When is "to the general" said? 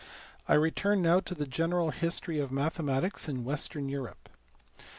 1.19-1.91